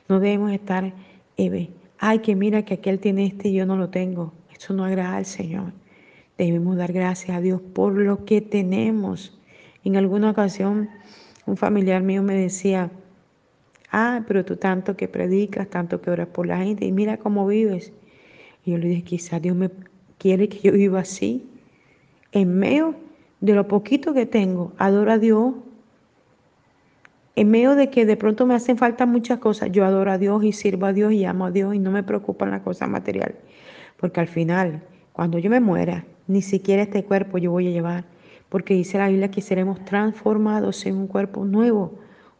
No 0.09 0.21
debemos 0.21 0.53
estar, 0.53 0.95
eh, 1.37 1.71
ay, 1.99 2.19
que 2.21 2.35
mira 2.35 2.65
que 2.65 2.75
aquel 2.75 2.99
tiene 2.99 3.27
este 3.27 3.49
y 3.49 3.55
yo 3.55 3.67
no 3.67 3.77
lo 3.77 3.91
tengo. 3.91 4.33
Eso 4.57 4.73
no 4.73 4.85
agrada 4.85 5.17
al 5.17 5.27
Señor. 5.27 5.73
Debemos 6.39 6.77
dar 6.77 6.93
gracias 6.93 7.37
a 7.37 7.41
Dios 7.41 7.61
por 7.61 7.93
lo 7.93 8.25
que 8.25 8.41
tenemos. 8.41 9.39
En 9.85 9.97
alguna 9.97 10.31
ocasión, 10.31 10.89
un 11.47 11.57
familiar 11.57 12.03
mío 12.03 12.23
me 12.23 12.35
decía, 12.35 12.91
ah, 13.91 14.23
pero 14.27 14.45
tú 14.45 14.57
tanto 14.57 14.97
que 14.97 15.09
predicas, 15.09 15.69
tanto 15.69 16.01
que 16.01 16.11
oras 16.11 16.29
por 16.29 16.47
la 16.47 16.59
gente 16.59 16.85
y 16.85 16.93
mira 16.93 17.19
cómo 17.19 17.47
vives. 17.47 17.93
Y 18.65 18.73
yo 18.73 18.79
le 18.79 18.89
dije, 18.89 19.03
quizás 19.03 19.43
Dios 19.43 19.57
me 19.57 19.71
quiere 20.19 20.49
que 20.49 20.59
yo 20.59 20.73
viva 20.73 21.01
así. 21.01 21.49
En 22.33 22.59
medio 22.59 22.95
de 23.41 23.55
lo 23.55 23.67
poquito 23.69 24.15
que 24.15 24.25
tengo, 24.25 24.73
adoro 24.79 25.13
a 25.13 25.19
Dios. 25.19 25.55
En 27.35 27.51
medio 27.51 27.75
de 27.75 27.91
que 27.91 28.07
de 28.07 28.17
pronto 28.17 28.47
me 28.47 28.55
hacen 28.55 28.77
falta 28.77 29.07
muchas 29.07 29.39
cosas, 29.39 29.71
yo 29.73 29.85
adoro 29.85 30.13
a 30.13 30.19
Dios 30.19 30.45
y 30.45 30.53
sirvo 30.53 30.87
a 30.87 30.93
Dios 30.93 31.13
y 31.13 31.25
amo 31.25 31.47
a 31.47 31.51
Dios 31.51 31.75
y 31.75 31.79
no 31.79 31.91
me 31.91 32.03
preocupan 32.03 32.51
las 32.51 32.61
cosas 32.61 32.89
materiales. 32.89 33.37
Porque 33.97 34.21
al 34.21 34.29
final, 34.29 34.83
cuando 35.13 35.39
yo 35.39 35.51
me 35.51 35.61
muera, 35.61 36.05
ni 36.27 36.43
siquiera 36.43 36.83
este 36.83 37.05
cuerpo 37.05 37.39
yo 37.39 37.51
voy 37.51 37.69
a 37.69 37.71
llevar. 37.71 38.05
Porque 38.53 38.75
dice 38.75 38.99
la 38.99 39.09
Biblia 39.09 39.31
que 39.31 39.41
seremos 39.41 39.83
transformados 39.83 40.85
en 40.85 40.97
un 40.97 41.07
cuerpo 41.07 41.47
nuevo. 41.47 41.95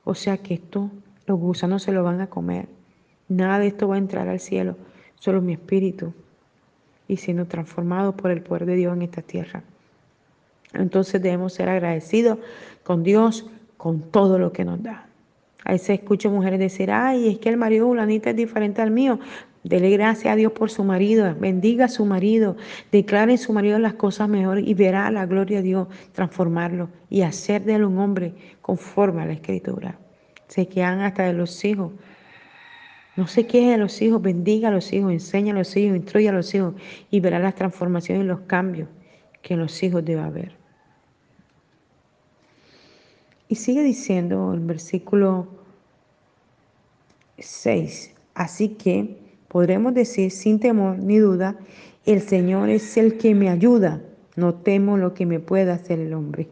O 0.05 0.15
sea 0.15 0.37
que 0.37 0.53
esto 0.53 0.91
los 1.27 1.41
gusanos 1.41 1.85
se 1.85 1.93
lo 1.93 2.05
van 2.05 2.21
a 2.21 2.27
comer. 2.27 2.69
Nada 3.31 3.59
de 3.59 3.69
esto 3.69 3.89
va 3.89 3.95
a 3.95 3.99
entrar 3.99 4.29
al 4.29 4.39
cielo, 4.39 4.77
solo 5.19 5.41
mi 5.41 5.55
espíritu 5.55 6.13
y 7.09 7.17
siendo 7.17 7.47
transformado 7.47 8.15
por 8.15 8.31
el 8.31 8.43
poder 8.43 8.67
de 8.67 8.75
Dios 8.75 8.95
en 8.95 9.01
esta 9.01 9.23
tierra. 9.23 9.63
Entonces 10.75 11.23
debemos 11.23 11.55
ser 11.55 11.71
agradecidos 11.71 12.37
con 12.83 13.03
Dios 13.03 13.49
con 13.79 14.03
todo 14.03 14.39
lo 14.39 14.53
que 14.53 14.67
nos 14.67 14.83
da. 14.83 15.07
A 15.65 15.73
veces 15.73 15.99
escucho 15.99 16.31
mujeres 16.31 16.59
decir, 16.59 16.91
ay, 16.91 17.31
es 17.31 17.39
que 17.39 17.49
el 17.49 17.57
marido 17.57 17.87
Ulanita 17.87 18.29
es 18.29 18.37
diferente 18.37 18.83
al 18.83 18.91
mío. 18.91 19.19
Dele 19.65 19.91
gracias 19.91 20.33
a 20.33 20.37
Dios 20.37 20.53
por 20.53 20.71
su 20.71 20.83
marido, 20.83 21.35
bendiga 21.39 21.85
a 21.85 21.89
su 21.89 22.05
marido, 22.05 22.57
declare 22.91 23.33
en 23.33 23.39
su 23.39 23.53
marido 23.53 23.79
las 23.79 23.95
cosas 23.95 24.29
mejores 24.29 24.67
y 24.67 24.75
verá 24.75 25.11
la 25.11 25.25
gloria 25.27 25.59
de 25.59 25.63
Dios 25.63 25.89
transformarlo 26.13 26.89
y 27.09 27.23
hacer 27.23 27.65
de 27.65 27.77
él 27.77 27.85
un 27.85 27.99
hombre 27.99 28.35
conforme 28.61 29.23
a 29.23 29.27
la 29.27 29.35
escritura 29.35 29.99
se 30.53 30.69
quedan 30.69 31.01
hasta 31.01 31.23
de 31.23 31.33
los 31.33 31.65
hijos. 31.65 31.93
No 33.17 33.27
se 33.27 33.47
queje 33.47 33.71
de 33.71 33.79
los 33.79 34.03
hijos, 34.03 34.21
bendiga 34.21 34.69
a 34.69 34.71
los 34.71 34.93
hijos, 34.93 35.11
enseña 35.11 35.53
a 35.55 35.57
los 35.57 35.75
hijos, 35.77 35.97
instruye 35.97 36.29
a 36.29 36.33
los 36.33 36.55
hijos 36.55 36.75
y 37.11 37.21
verá 37.21 37.39
las 37.39 37.55
transformaciones 37.55 38.25
y 38.25 38.27
los 38.27 38.41
cambios 38.41 38.89
que 39.41 39.55
en 39.55 39.61
los 39.61 39.83
hijos 39.83 40.05
debe 40.05 40.21
haber. 40.21 40.53
Y 43.49 43.55
sigue 43.55 43.83
diciendo 43.83 44.53
el 44.53 44.61
versículo 44.61 45.47
6, 47.39 48.15
así 48.35 48.71
que 48.71 49.22
podremos 49.53 49.93
decir 49.93 50.31
sin 50.31 50.59
temor 50.59 50.99
ni 50.99 51.19
duda, 51.19 51.57
el 52.07 52.23
Señor 52.23 52.71
es 52.71 52.97
el 52.97 53.19
que 53.19 53.35
me 53.35 53.51
ayuda, 53.51 54.01
no 54.35 54.55
temo 54.55 54.97
lo 54.97 55.13
que 55.13 55.27
me 55.27 55.41
pueda 55.41 55.75
hacer 55.75 56.01
el 56.01 56.15
hombre. 56.15 56.49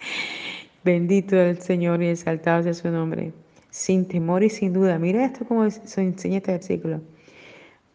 Bendito 0.84 1.36
el 1.36 1.60
Señor 1.62 2.02
y 2.02 2.08
exaltado 2.08 2.64
sea 2.64 2.74
su 2.74 2.90
nombre. 2.90 3.32
Sin 3.70 4.08
temor 4.08 4.42
y 4.42 4.50
sin 4.50 4.72
duda. 4.72 4.98
Mira 4.98 5.24
esto 5.24 5.44
como 5.44 5.70
se 5.70 6.00
enseña 6.02 6.38
este 6.38 6.50
versículo. 6.50 7.00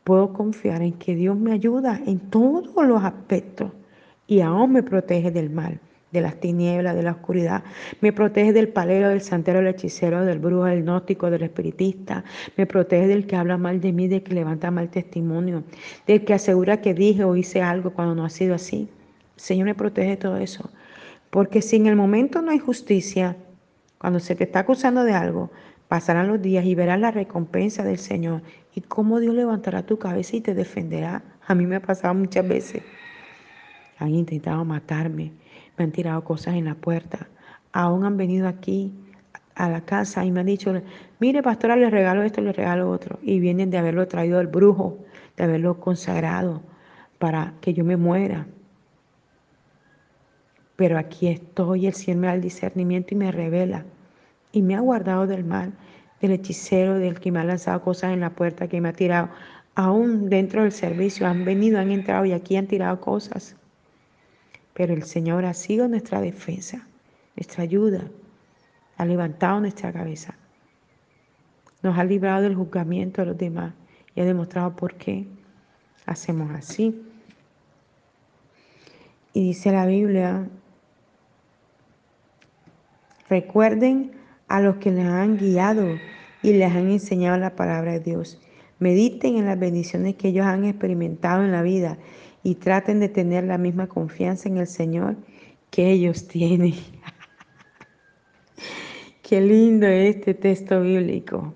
Puedo 0.05 0.31
confiar 0.31 0.81
en 0.81 0.93
que 0.93 1.13
Dios 1.13 1.37
me 1.37 1.51
ayuda 1.51 1.99
en 2.05 2.19
todos 2.19 2.87
los 2.87 3.03
aspectos 3.03 3.71
y 4.27 4.39
aún 4.39 4.71
me 4.71 4.81
protege 4.81 5.31
del 5.31 5.49
mal, 5.49 5.81
de 6.11 6.21
las 6.21 6.39
tinieblas, 6.39 6.95
de 6.95 7.03
la 7.03 7.11
oscuridad. 7.11 7.63
Me 8.01 8.11
protege 8.13 8.53
del 8.53 8.69
palero, 8.69 9.09
del 9.09 9.21
santero, 9.21 9.59
del 9.59 9.69
hechicero, 9.69 10.25
del 10.25 10.39
brujo, 10.39 10.65
del 10.65 10.83
gnóstico, 10.83 11.29
del 11.29 11.43
espiritista. 11.43 12.23
Me 12.57 12.65
protege 12.65 13.07
del 13.07 13.27
que 13.27 13.35
habla 13.35 13.57
mal 13.57 13.79
de 13.79 13.93
mí, 13.93 14.07
del 14.07 14.23
que 14.23 14.33
levanta 14.33 14.71
mal 14.71 14.89
testimonio, 14.89 15.63
del 16.07 16.23
que 16.25 16.33
asegura 16.33 16.81
que 16.81 16.93
dije 16.93 17.23
o 17.23 17.35
hice 17.35 17.61
algo 17.61 17.91
cuando 17.91 18.15
no 18.15 18.25
ha 18.25 18.29
sido 18.29 18.55
así. 18.55 18.89
Señor 19.35 19.65
me 19.65 19.75
protege 19.75 20.17
todo 20.17 20.37
eso. 20.37 20.69
Porque 21.29 21.61
si 21.61 21.77
en 21.77 21.87
el 21.87 21.95
momento 21.95 22.41
no 22.41 22.51
hay 22.51 22.59
justicia, 22.59 23.37
cuando 23.97 24.19
se 24.19 24.35
te 24.35 24.43
está 24.43 24.59
acusando 24.59 25.03
de 25.03 25.13
algo, 25.13 25.51
pasarán 25.87 26.27
los 26.27 26.41
días 26.41 26.65
y 26.65 26.75
verás 26.75 26.99
la 26.99 27.11
recompensa 27.11 27.83
del 27.83 27.97
Señor 27.97 28.41
y 28.73 28.81
cómo 28.81 29.19
Dios 29.19 29.35
levantará 29.35 29.85
tu 29.85 29.97
cabeza 29.97 30.35
y 30.35 30.41
te 30.41 30.53
defenderá. 30.53 31.23
A 31.45 31.55
mí 31.55 31.65
me 31.65 31.77
ha 31.77 31.81
pasado 31.81 32.13
muchas 32.13 32.47
veces. 32.47 32.83
Han 33.97 34.15
intentado 34.15 34.63
matarme, 34.65 35.31
me 35.81 35.85
han 35.85 35.91
tirado 35.91 36.23
cosas 36.23 36.55
en 36.55 36.65
la 36.65 36.75
puerta, 36.75 37.27
aún 37.73 38.05
han 38.05 38.17
venido 38.17 38.47
aquí 38.47 38.93
a 39.55 39.69
la 39.69 39.81
casa 39.81 40.23
y 40.25 40.31
me 40.31 40.41
han 40.41 40.45
dicho, 40.45 40.73
mire 41.19 41.43
pastora, 41.43 41.75
le 41.75 41.89
regalo 41.89 42.23
esto, 42.23 42.41
le 42.41 42.53
regalo 42.53 42.89
otro. 42.89 43.19
Y 43.21 43.39
vienen 43.39 43.69
de 43.69 43.77
haberlo 43.77 44.07
traído 44.07 44.39
al 44.39 44.47
brujo, 44.47 44.97
de 45.37 45.43
haberlo 45.43 45.79
consagrado 45.79 46.61
para 47.19 47.53
que 47.61 47.73
yo 47.73 47.83
me 47.83 47.97
muera 47.97 48.47
pero 50.81 50.97
aquí 50.97 51.27
estoy, 51.27 51.85
el 51.85 51.93
Señor 51.93 52.17
me 52.17 52.25
da 52.25 52.33
el 52.33 52.41
discernimiento 52.41 53.13
y 53.13 53.17
me 53.17 53.31
revela. 53.31 53.85
Y 54.51 54.63
me 54.63 54.73
ha 54.73 54.79
guardado 54.79 55.27
del 55.27 55.43
mal, 55.43 55.73
del 56.19 56.31
hechicero, 56.31 56.95
del 56.95 57.19
que 57.19 57.31
me 57.31 57.39
ha 57.39 57.43
lanzado 57.43 57.83
cosas 57.83 58.13
en 58.13 58.19
la 58.21 58.31
puerta, 58.31 58.67
que 58.67 58.81
me 58.81 58.89
ha 58.89 58.93
tirado. 58.93 59.29
Aún 59.75 60.27
dentro 60.27 60.63
del 60.63 60.71
servicio 60.71 61.27
han 61.27 61.45
venido, 61.45 61.79
han 61.79 61.91
entrado 61.91 62.25
y 62.25 62.31
aquí 62.31 62.55
han 62.55 62.65
tirado 62.65 62.99
cosas. 62.99 63.55
Pero 64.73 64.93
el 64.93 65.03
Señor 65.03 65.45
ha 65.45 65.53
sido 65.53 65.87
nuestra 65.87 66.21
defensa, 66.21 66.87
nuestra 67.35 67.63
ayuda. 67.63 68.09
Ha 68.97 69.05
levantado 69.05 69.59
nuestra 69.59 69.91
cabeza. 69.91 70.35
Nos 71.81 71.97
ha 71.97 72.03
librado 72.03 72.43
del 72.43 72.55
juzgamiento 72.55 73.21
de 73.21 73.27
los 73.27 73.37
demás 73.37 73.73
y 74.15 74.21
ha 74.21 74.25
demostrado 74.25 74.75
por 74.75 74.95
qué 74.95 75.25
hacemos 76.05 76.51
así. 76.51 77.01
Y 79.33 79.47
dice 79.47 79.71
la 79.71 79.85
Biblia 79.85 80.47
Recuerden 83.31 84.11
a 84.49 84.59
los 84.59 84.75
que 84.75 84.91
les 84.91 85.05
han 85.05 85.37
guiado 85.37 85.87
y 86.43 86.51
les 86.51 86.69
han 86.69 86.91
enseñado 86.91 87.37
la 87.37 87.55
palabra 87.55 87.93
de 87.93 88.01
Dios. 88.01 88.41
Mediten 88.79 89.37
en 89.37 89.45
las 89.45 89.57
bendiciones 89.57 90.15
que 90.15 90.27
ellos 90.27 90.45
han 90.45 90.65
experimentado 90.65 91.41
en 91.45 91.53
la 91.53 91.61
vida 91.61 91.97
y 92.43 92.55
traten 92.55 92.99
de 92.99 93.09
tener 93.09 93.43
la 93.43 93.57
misma 93.57 93.87
confianza 93.87 94.49
en 94.49 94.57
el 94.57 94.67
Señor 94.67 95.15
que 95.69 95.91
ellos 95.91 96.27
tienen. 96.27 96.75
Qué 99.21 99.41
lindo 99.41 99.87
este 99.87 100.33
texto 100.33 100.81
bíblico. 100.81 101.53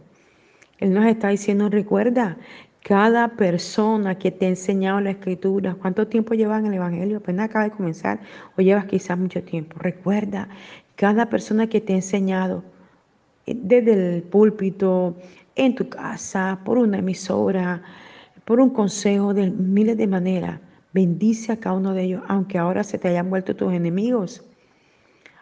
Él 0.80 0.94
nos 0.94 1.06
está 1.06 1.30
diciendo, 1.30 1.70
recuerda, 1.70 2.38
cada 2.84 3.30
persona 3.30 4.18
que 4.20 4.30
te 4.30 4.46
ha 4.46 4.50
enseñado 4.50 5.02
la 5.02 5.10
escritura, 5.10 5.74
¿cuánto 5.74 6.08
tiempo 6.08 6.36
llevas 6.36 6.60
en 6.60 6.68
el 6.68 6.76
Evangelio? 6.76 7.22
Nada, 7.28 7.46
acaba 7.46 7.66
de 7.66 7.72
comenzar 7.72 8.20
o 8.58 8.62
llevas 8.62 8.86
quizás 8.86 9.18
mucho 9.18 9.42
tiempo. 9.44 9.76
Recuerda 9.80 10.48
cada 10.96 11.28
persona 11.28 11.68
que 11.68 11.82
te 11.82 11.94
ha 11.94 11.96
enseñado, 11.96 12.64
eh, 13.48 13.56
desde 13.58 14.18
el 14.18 14.24
púlpito, 14.24 15.18
en 15.56 15.74
tu 15.76 15.90
casa, 15.90 16.60
por 16.64 16.78
una 16.78 17.00
emisora, 17.00 17.82
por 18.46 18.60
un 18.60 18.70
consejo 18.70 19.34
de 19.34 19.50
miles 19.50 19.98
de 19.98 20.08
maneras, 20.08 20.60
bendice 20.96 21.52
a 21.52 21.60
cada 21.60 21.76
uno 21.76 21.94
de 21.94 22.04
ellos, 22.04 22.24
aunque 22.30 22.58
ahora 22.58 22.86
se 22.86 22.98
te 22.98 23.10
hayan 23.10 23.30
vuelto 23.30 23.54
tus 23.54 23.74
enemigos. 23.74 24.44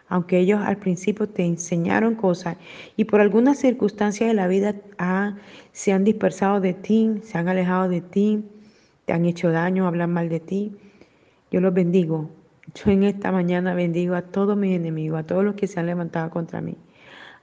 Aunque 0.08 0.38
ellos 0.40 0.60
al 0.60 0.78
principio 0.78 1.28
te 1.28 1.44
enseñaron 1.44 2.16
cosas 2.16 2.56
y 2.96 3.04
por 3.04 3.20
alguna 3.20 3.54
circunstancia 3.54 4.26
de 4.26 4.34
la 4.34 4.48
vida 4.48 4.74
se 5.72 5.92
han 5.92 6.04
dispersado 6.04 6.60
de 6.60 6.74
ti, 6.74 7.20
se 7.22 7.38
han 7.38 7.48
alejado 7.48 7.88
de 7.88 8.00
ti, 8.00 8.44
te 9.04 9.12
han 9.12 9.24
hecho 9.24 9.50
daño, 9.50 9.86
hablan 9.86 10.12
mal 10.12 10.28
de 10.28 10.40
ti, 10.40 10.76
yo 11.50 11.60
los 11.60 11.72
bendigo 11.72 12.28
yo 12.74 12.90
en 12.90 13.04
esta 13.04 13.30
mañana 13.30 13.74
bendigo 13.74 14.14
a 14.14 14.22
todos 14.22 14.56
mis 14.56 14.74
enemigos, 14.74 15.20
a 15.20 15.26
todos 15.26 15.44
los 15.44 15.54
que 15.54 15.66
se 15.66 15.78
han 15.78 15.86
levantado 15.86 16.30
contra 16.30 16.60
mí, 16.60 16.76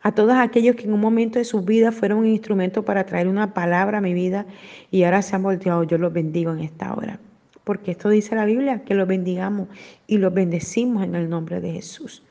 a 0.01 0.12
todos 0.13 0.34
aquellos 0.34 0.75
que 0.75 0.84
en 0.84 0.94
un 0.94 1.00
momento 1.00 1.39
de 1.39 1.46
su 1.46 1.62
vida 1.62 1.91
fueron 1.91 2.20
un 2.20 2.27
instrumento 2.27 2.84
para 2.84 3.06
traer 3.06 3.27
una 3.27 3.53
palabra 3.53 4.00
a 4.00 4.01
mi 4.01 4.13
vida 4.13 4.46
y 4.89 5.03
ahora 5.03 5.22
se 5.22 5.36
han 5.36 5.44
volteado. 5.44 5.84
Yo 5.84 5.98
los 5.98 6.12
bendigo 6.12 6.51
en 6.51 6.60
esta 6.60 6.94
hora. 6.94 7.20
Porque 7.63 7.91
esto 7.91 8.10
dice 8.10 8.36
la 8.36 8.46
Biblia, 8.46 8.84
que 8.84 8.96
los 8.96 9.08
bendigamos 9.08 9.68
y 10.08 10.18
los 10.18 10.34
bendecimos 10.34 11.03
en 11.03 11.15
el 11.15 11.30
nombre 11.30 11.62
de 11.62 11.74
Jesús. 11.74 12.24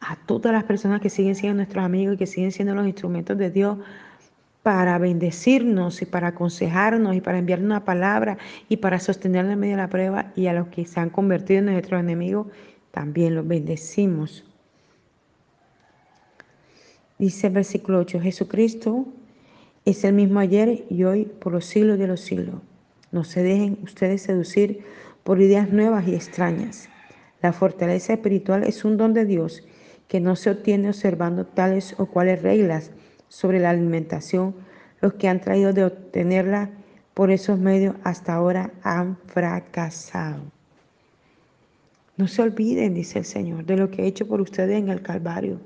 A 0.00 0.16
todas 0.16 0.52
las 0.52 0.64
personas 0.64 1.00
que 1.00 1.10
siguen 1.10 1.36
siendo 1.36 1.56
nuestros 1.56 1.84
amigos 1.84 2.14
y 2.14 2.18
que 2.18 2.26
siguen 2.26 2.50
siendo 2.50 2.74
los 2.74 2.86
instrumentos 2.86 3.38
de 3.38 3.50
Dios 3.50 3.78
para 4.62 4.98
bendecirnos 4.98 6.02
y 6.02 6.06
para 6.06 6.28
aconsejarnos 6.28 7.16
y 7.16 7.20
para 7.20 7.38
enviar 7.38 7.60
una 7.60 7.84
palabra 7.84 8.38
y 8.68 8.76
para 8.76 9.00
sostenernos 9.00 9.52
en 9.52 9.60
medio 9.60 9.76
de 9.76 9.82
la 9.82 9.88
prueba 9.88 10.32
y 10.36 10.46
a 10.46 10.52
los 10.52 10.68
que 10.68 10.86
se 10.86 11.00
han 11.00 11.10
convertido 11.10 11.60
en 11.60 11.66
nuestros 11.66 12.00
enemigos, 12.00 12.46
también 12.90 13.34
los 13.34 13.46
bendecimos. 13.46 14.44
Dice 17.18 17.48
el 17.48 17.52
versículo 17.54 18.00
8, 18.00 18.20
Jesucristo 18.20 19.06
Es 19.84 20.04
el 20.04 20.14
mismo 20.14 20.40
ayer 20.40 20.84
y 20.88 21.04
hoy 21.04 21.24
por 21.24 21.52
los 21.52 21.64
siglos 21.64 21.98
de 21.98 22.06
los 22.06 22.20
siglos. 22.20 22.56
No 23.12 23.24
se 23.24 23.42
dejen 23.42 23.78
ustedes 23.82 24.22
seducir 24.22 24.84
por 25.22 25.40
ideas 25.40 25.70
nuevas 25.70 26.08
y 26.08 26.14
extrañas. 26.14 26.88
La 27.42 27.52
fortaleza 27.52 28.14
espiritual 28.14 28.64
es 28.64 28.84
un 28.84 28.96
don 28.96 29.12
de 29.12 29.26
Dios 29.26 29.62
que 30.08 30.20
no 30.20 30.34
se 30.34 30.50
obtiene 30.50 30.88
observando 30.88 31.46
tales 31.46 31.94
o 31.98 32.06
cuales 32.06 32.42
reglas 32.42 32.90
sobre 33.28 33.60
la 33.60 33.70
alimentación. 33.70 34.54
Los 35.00 35.14
que 35.14 35.28
han 35.28 35.40
traído 35.40 35.72
de 35.72 35.84
obtenerla 35.84 36.70
por 37.14 37.30
esos 37.30 37.58
medios 37.58 37.96
hasta 38.02 38.34
ahora 38.34 38.72
han 38.82 39.18
fracasado. 39.26 40.42
No 42.16 42.28
se 42.28 42.42
olviden, 42.42 42.94
dice 42.94 43.18
el 43.18 43.24
Señor, 43.24 43.64
de 43.64 43.76
lo 43.76 43.90
que 43.90 44.02
he 44.02 44.06
hecho 44.06 44.26
por 44.26 44.40
ustedes 44.40 44.78
en 44.78 44.88
el 44.88 45.02
Calvario. 45.02 45.60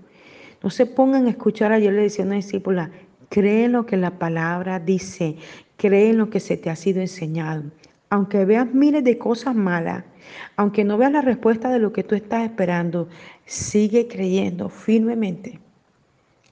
No 0.62 0.70
se 0.70 0.86
pongan 0.86 1.26
a 1.26 1.30
escuchar, 1.30 1.72
ayer 1.72 1.92
le 1.92 2.02
decía 2.02 2.24
a 2.24 2.28
una 2.28 2.36
discípula, 2.36 2.90
cree 3.28 3.68
lo 3.68 3.87
que 3.87 3.97
la 3.97 4.18
palabra 4.18 4.78
dice, 4.78 5.37
cree 5.76 6.11
en 6.11 6.18
lo 6.18 6.30
que 6.30 6.40
se 6.40 6.56
te 6.56 6.71
ha 6.71 6.76
sido 6.76 7.00
enseñado. 7.00 7.64
Aunque 8.11 8.45
veas 8.45 8.73
miles 8.73 9.04
de 9.04 9.18
cosas 9.18 9.54
malas, 9.54 10.04
aunque 10.56 10.85
no 10.85 10.99
veas 10.99 11.12
la 11.12 11.23
respuesta 11.23 11.71
de 11.71 11.78
lo 11.78 11.92
que 11.92 12.04
tú 12.04 12.14
estás 12.14 12.45
esperando, 12.45 13.09
sigue 13.45 14.09
creyendo 14.09 14.68
firmemente. 14.68 15.59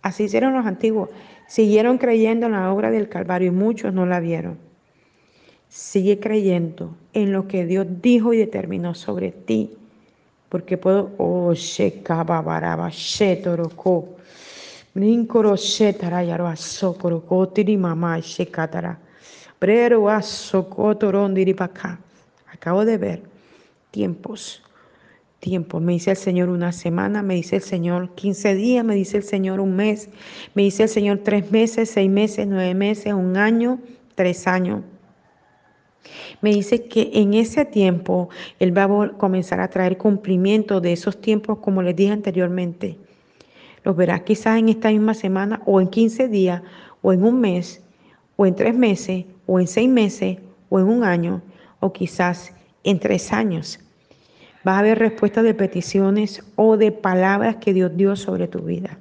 Así 0.02 0.25
hicieron 0.25 0.52
los 0.52 0.66
antiguos. 0.66 1.09
Siguieron 1.47 1.99
creyendo 1.99 2.47
en 2.47 2.52
la 2.52 2.73
obra 2.73 2.90
del 2.90 3.09
Calvario 3.09 3.49
y 3.49 3.52
muchos 3.52 3.93
no 3.93 4.07
la 4.07 4.21
vieron. 4.21 4.59
Sigue 5.69 6.21
creyendo 6.21 6.97
en 7.12 7.33
lo 7.33 7.49
que 7.49 7.66
Dios 7.66 7.87
dijo 8.02 8.33
y 8.33 8.38
determinó 8.38 8.95
sobre 8.95 9.31
ti. 9.31 9.71
Porque 10.49 10.78
puedo, 10.78 11.11
oh, 11.19 11.54
ninkoro 14.94 15.56
shetara 15.56 16.22
tiri 17.54 17.76
mamá 17.76 18.20
asokotorondiripaca. 20.10 21.98
Acabo 22.52 22.84
de 22.84 22.98
ver 22.98 23.22
tiempos, 23.90 24.62
tiempos. 25.40 25.82
Me 25.82 25.92
dice 25.94 26.12
el 26.12 26.16
Señor 26.16 26.48
una 26.48 26.72
semana, 26.72 27.22
me 27.22 27.34
dice 27.34 27.56
el 27.56 27.62
Señor 27.62 28.14
15 28.14 28.54
días, 28.54 28.84
me 28.84 28.94
dice 28.94 29.16
el 29.16 29.24
Señor 29.24 29.60
un 29.60 29.74
mes, 29.74 30.08
me 30.54 30.62
dice 30.62 30.84
el 30.84 30.88
Señor 30.88 31.18
tres 31.24 31.50
meses, 31.50 31.90
seis 31.90 32.10
meses, 32.10 32.46
nueve 32.46 32.74
meses, 32.74 33.12
un 33.12 33.36
año, 33.36 33.80
tres 34.14 34.46
años. 34.46 34.82
Me 36.40 36.50
dice 36.50 36.84
que 36.86 37.10
en 37.14 37.34
ese 37.34 37.64
tiempo 37.64 38.28
Él 38.58 38.76
va 38.76 38.84
a 38.84 39.08
comenzar 39.16 39.60
a 39.60 39.68
traer 39.68 39.96
cumplimiento 39.96 40.80
de 40.80 40.92
esos 40.92 41.20
tiempos, 41.20 41.58
como 41.58 41.82
les 41.82 41.96
dije 41.96 42.12
anteriormente. 42.12 42.98
Los 43.85 43.97
verás 43.97 44.23
quizás 44.23 44.59
en 44.59 44.71
esta 44.71 44.91
misma 44.91 45.14
semana, 45.14 45.62
o 45.67 45.81
en 45.81 45.88
15 45.88 46.29
días, 46.29 46.62
o 47.03 47.12
en 47.12 47.23
un 47.23 47.41
mes, 47.41 47.83
o 48.37 48.47
en 48.47 48.55
tres 48.55 48.75
meses, 48.75 49.26
o 49.47 49.61
en 49.61 49.67
seis 49.67 49.88
meses, 49.88 50.38
o 50.71 50.81
en 50.81 50.87
un 50.87 51.05
año, 51.05 51.43
o 51.81 51.93
quizás 51.93 52.53
en 52.83 52.99
tres 52.99 53.33
años. 53.33 53.79
Va 54.67 54.76
a 54.76 54.79
haber 54.79 54.99
respuestas 54.99 55.45
de 55.45 55.55
peticiones 55.55 56.43
o 56.57 56.76
de 56.79 56.91
palabras 56.91 57.57
que 57.57 57.75
Dios 57.75 57.95
dio 57.97 58.17
sobre 58.17 58.49
tu 58.49 58.61
vida. 58.61 58.99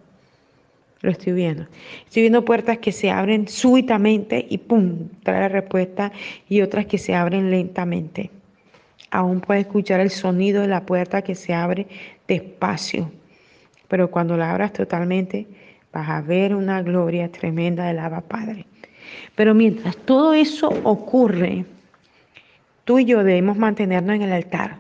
Lo 1.02 1.12
estoy 1.12 1.34
viendo. 1.34 1.66
Estoy 2.06 2.24
viendo 2.24 2.46
puertas 2.46 2.78
que 2.80 2.92
se 2.92 3.10
abren 3.10 3.48
súbitamente 3.48 4.46
y 4.50 4.58
¡pum! 4.58 5.10
trae 5.24 5.42
la 5.42 5.50
respuesta 5.50 6.12
y 6.50 6.62
otras 6.62 6.86
que 6.86 6.98
se 6.98 7.16
abren 7.16 7.50
lentamente. 7.52 8.32
Aún 9.12 9.42
puedes 9.42 9.66
escuchar 9.66 10.00
el 10.00 10.10
sonido 10.10 10.62
de 10.62 10.68
la 10.68 10.86
puerta 10.86 11.22
que 11.22 11.36
se 11.36 11.54
abre 11.54 11.88
despacio. 12.28 13.12
Pero 13.94 14.10
cuando 14.10 14.36
la 14.36 14.50
abras 14.50 14.74
totalmente, 14.74 15.46
vas 15.94 16.10
a 16.10 16.20
ver 16.22 16.56
una 16.56 16.82
gloria 16.82 17.32
tremenda 17.32 17.86
del 17.86 18.00
Abba 18.00 18.22
Padre. 18.22 18.66
Pero 19.36 19.54
mientras 19.54 19.96
todo 19.98 20.34
eso 20.34 20.70
ocurre, 20.84 21.64
tú 22.86 22.98
y 22.98 23.06
yo 23.06 23.24
debemos 23.24 23.56
mantenernos 23.56 24.16
en 24.16 24.24
el 24.24 24.34
altar. 24.34 24.78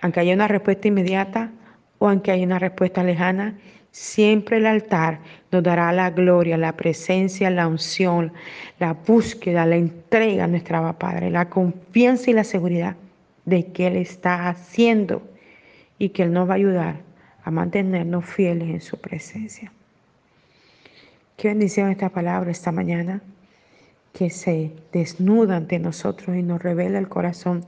Aunque 0.00 0.20
haya 0.20 0.32
una 0.32 0.46
respuesta 0.46 0.86
inmediata 0.86 1.50
o 1.98 2.08
aunque 2.08 2.30
haya 2.30 2.46
una 2.46 2.60
respuesta 2.60 3.02
lejana, 3.02 3.56
Siempre 3.90 4.58
el 4.58 4.66
altar 4.66 5.18
nos 5.50 5.64
dará 5.64 5.90
la 5.90 6.10
gloria, 6.10 6.56
la 6.56 6.76
presencia, 6.76 7.50
la 7.50 7.66
unción, 7.66 8.32
la 8.78 8.92
búsqueda, 8.92 9.66
la 9.66 9.74
entrega 9.74 10.44
a 10.44 10.46
nuestra 10.46 10.92
Padre, 10.92 11.28
la 11.32 11.48
confianza 11.50 12.30
y 12.30 12.34
la 12.34 12.44
seguridad 12.44 12.94
de 13.46 13.66
que 13.72 13.88
Él 13.88 13.96
está 13.96 14.48
haciendo 14.48 15.22
y 15.98 16.10
que 16.10 16.22
Él 16.22 16.32
nos 16.32 16.48
va 16.48 16.52
a 16.52 16.56
ayudar 16.56 17.09
a 17.44 17.50
mantenernos 17.50 18.24
fieles 18.24 18.68
en 18.68 18.80
su 18.80 18.98
presencia. 18.98 19.72
Qué 21.36 21.48
bendición 21.48 21.90
esta 21.90 22.10
palabra 22.10 22.50
esta 22.50 22.72
mañana 22.72 23.22
que 24.12 24.30
se 24.30 24.72
desnuda 24.92 25.56
ante 25.56 25.78
nosotros 25.78 26.36
y 26.36 26.42
nos 26.42 26.62
revela 26.62 26.98
el 26.98 27.08
corazón 27.08 27.64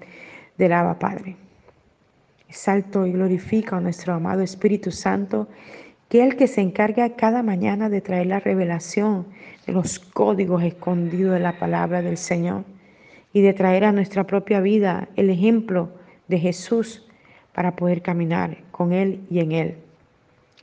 del 0.59 0.73
Abba 0.73 0.99
Padre. 0.99 1.37
Salto 2.51 3.07
y 3.07 3.13
glorifica 3.13 3.79
a 3.79 3.81
nuestro 3.81 4.13
amado 4.13 4.43
Espíritu 4.43 4.91
Santo 4.91 5.49
que 6.09 6.23
el 6.23 6.37
que 6.37 6.47
se 6.47 6.61
encarga 6.61 7.17
cada 7.17 7.43
mañana 7.43 7.89
de 7.89 8.03
traer 8.03 8.27
la 8.27 8.41
revelación 8.41 9.27
de 9.67 9.73
los 9.73 9.99
códigos 9.99 10.63
escondidos 10.63 11.33
de 11.33 11.41
la 11.41 11.59
palabra 11.59 12.03
del 12.03 12.19
Señor 12.19 12.65
y 13.33 13.41
de 13.41 13.55
traer 13.55 13.85
a 13.85 13.93
nuestra 13.93 14.25
propia 14.25 14.61
vida 14.61 15.09
el 15.17 15.31
ejemplo 15.31 15.89
de 16.29 16.39
Jesús 16.39 17.07
para 17.53 17.77
poder 17.77 18.03
caminar 18.03 18.57
con 18.71 18.93
Él 18.93 19.21
y 19.31 19.41
en 19.41 19.53
Él. 19.53 19.77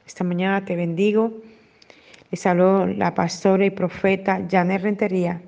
Esta 0.06 0.24
mañana 0.24 0.66
te 0.66 0.76
bendigo. 0.76 1.34
Les 2.32 2.46
habló 2.46 2.86
la 2.86 3.14
pastora 3.14 3.66
y 3.66 3.70
profeta 3.70 4.42
Janet 4.50 4.82
Rentería, 4.82 5.42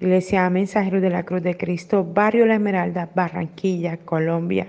Iglesia 0.00 0.48
Mensajero 0.50 1.00
de 1.00 1.10
la 1.10 1.22
Cruz 1.22 1.42
de 1.42 1.56
Cristo, 1.56 2.04
Barrio 2.04 2.46
La 2.46 2.54
Esmeralda, 2.54 3.08
Barranquilla, 3.14 3.96
Colombia. 3.98 4.66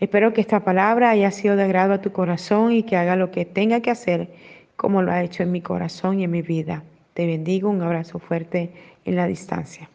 Espero 0.00 0.32
que 0.32 0.40
esta 0.40 0.64
palabra 0.64 1.10
haya 1.10 1.30
sido 1.30 1.56
de 1.56 1.64
agrado 1.64 1.94
a 1.94 2.00
tu 2.00 2.10
corazón 2.10 2.72
y 2.72 2.82
que 2.82 2.96
haga 2.96 3.16
lo 3.16 3.30
que 3.30 3.44
tenga 3.44 3.80
que 3.80 3.90
hacer 3.90 4.28
como 4.76 5.02
lo 5.02 5.12
ha 5.12 5.22
hecho 5.22 5.42
en 5.42 5.52
mi 5.52 5.60
corazón 5.60 6.20
y 6.20 6.24
en 6.24 6.30
mi 6.30 6.40
vida. 6.40 6.82
Te 7.12 7.26
bendigo, 7.26 7.68
un 7.68 7.82
abrazo 7.82 8.18
fuerte 8.18 8.70
en 9.04 9.14
la 9.14 9.26
distancia. 9.26 9.90